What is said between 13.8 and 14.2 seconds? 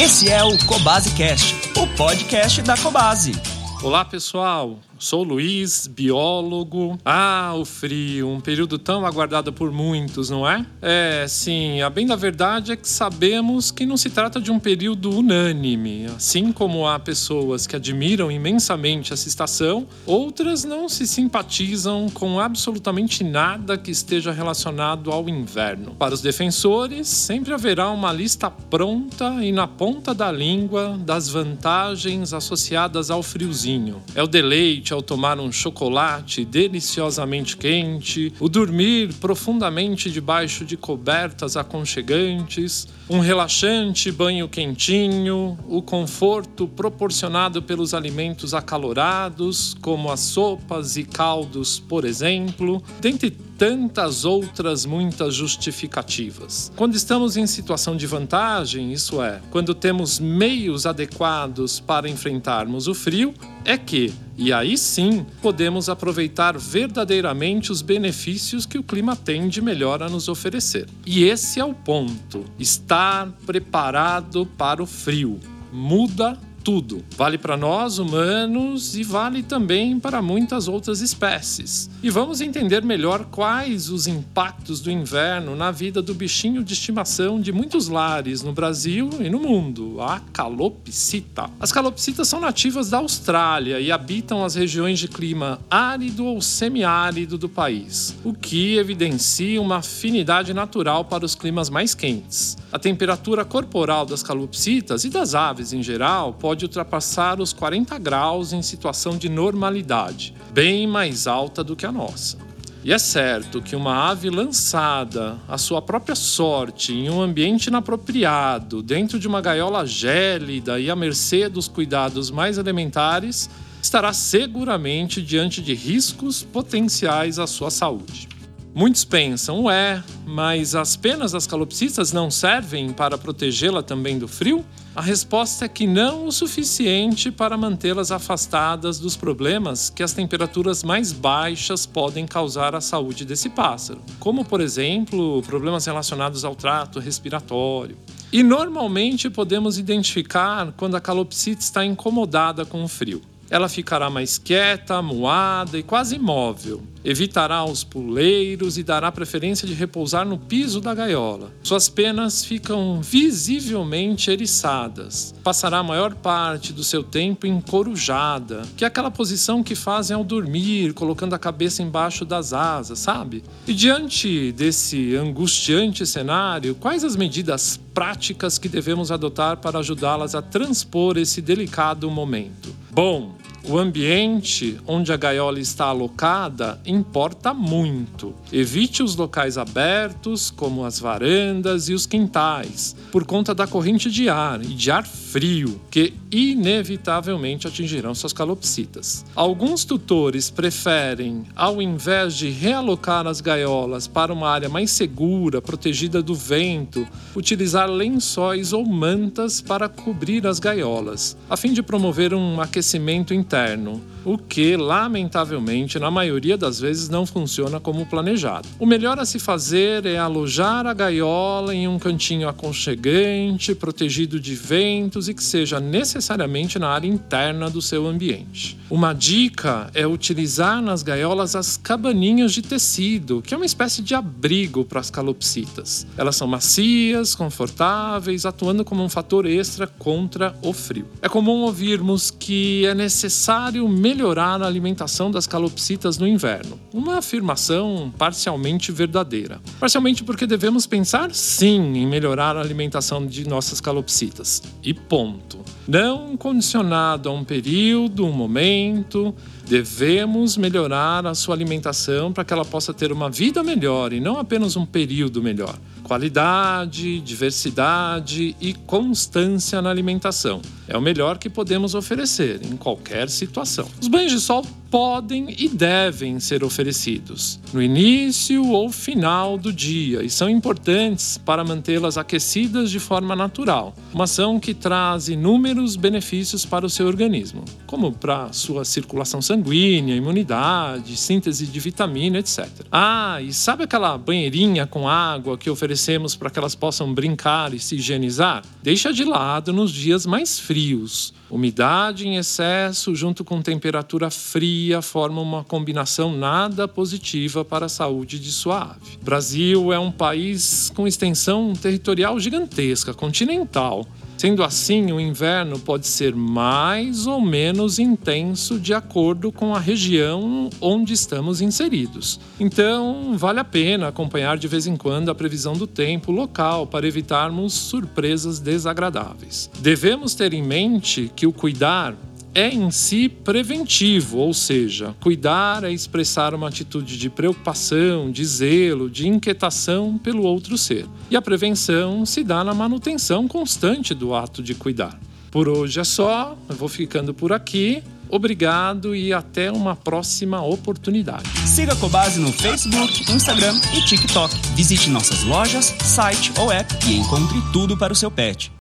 não se